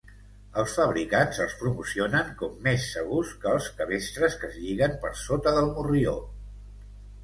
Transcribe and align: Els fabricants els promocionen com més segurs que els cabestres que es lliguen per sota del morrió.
Els 0.61 0.71
fabricants 0.77 1.41
els 1.45 1.53
promocionen 1.59 2.33
com 2.41 2.57
més 2.69 2.89
segurs 2.97 3.37
que 3.45 3.55
els 3.59 3.71
cabestres 3.83 4.41
que 4.43 4.53
es 4.53 4.61
lliguen 4.67 5.01
per 5.07 5.17
sota 5.25 5.59
del 5.61 5.75
morrió. 5.81 6.21